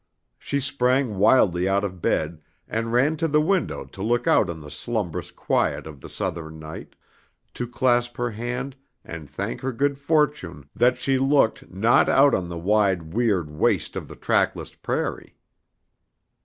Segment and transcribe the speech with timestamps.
[0.39, 4.59] She sprang wildly out of bed and ran to the window to look out on
[4.59, 6.95] the slumbrous quiet of the Southern night,
[7.53, 8.75] to clasp her hand
[9.05, 13.95] and thank her good fortune that she looked not out on the wide weird waste
[13.95, 15.37] of the trackless prairie.